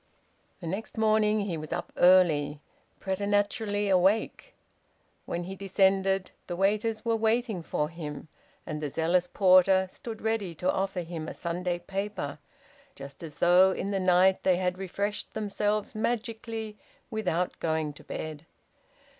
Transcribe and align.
The 0.61 0.65
next 0.65 0.97
morning 0.97 1.41
he 1.41 1.57
was 1.57 1.71
up 1.71 1.93
early, 1.95 2.59
preternaturally 2.99 3.87
awake. 3.87 4.55
When 5.27 5.43
he 5.43 5.55
descended 5.55 6.31
the 6.47 6.55
waiters 6.55 7.05
were 7.05 7.15
waiting 7.15 7.61
for 7.61 7.87
him, 7.87 8.27
and 8.65 8.81
the 8.81 8.89
zealous 8.89 9.27
porter 9.31 9.85
stood 9.91 10.23
ready 10.23 10.55
to 10.55 10.71
offer 10.73 11.01
him 11.01 11.27
a 11.27 11.35
Sunday 11.35 11.77
paper, 11.77 12.39
just 12.95 13.21
as 13.21 13.37
though 13.37 13.73
in 13.73 13.91
the 13.91 13.99
night 13.99 14.41
they 14.41 14.55
had 14.55 14.79
refreshed 14.79 15.35
themselves 15.35 15.93
magically, 15.93 16.77
without 17.11 17.59
going 17.59 17.93
to 17.93 18.03
bed. 18.03 18.47